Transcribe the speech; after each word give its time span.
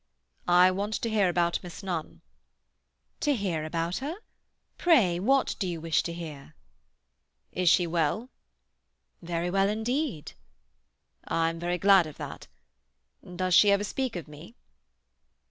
"I 0.47 0.71
want 0.71 0.95
to 0.95 1.11
hear 1.11 1.29
about 1.29 1.59
Miss 1.61 1.83
Nunn." 1.83 2.21
"To 3.19 3.35
hear 3.35 3.63
about 3.63 3.97
her? 3.97 4.15
Pray, 4.79 5.19
what 5.19 5.55
do 5.59 5.67
you 5.67 5.79
wish 5.79 6.01
to 6.01 6.11
hear?" 6.11 6.55
"Is 7.51 7.69
she 7.69 7.85
well?" 7.85 8.31
"Very 9.21 9.51
well 9.51 9.69
indeed." 9.69 10.31
"I'm 11.27 11.59
very 11.59 11.77
glad 11.77 12.07
of 12.07 12.17
that. 12.17 12.47
Does 13.23 13.53
she 13.53 13.69
ever 13.71 13.83
speak 13.83 14.15
of 14.15 14.27
me?" 14.27 14.55